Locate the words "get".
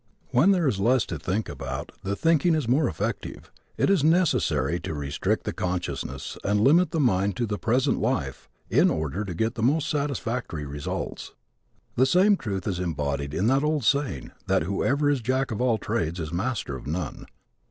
9.35-9.53